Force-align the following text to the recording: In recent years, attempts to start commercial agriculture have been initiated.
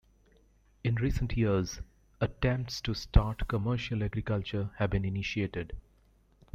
In 0.83 0.95
recent 0.95 1.37
years, 1.37 1.79
attempts 2.19 2.81
to 2.81 2.95
start 2.95 3.47
commercial 3.47 4.03
agriculture 4.03 4.71
have 4.77 4.89
been 4.89 5.05
initiated. 5.05 5.73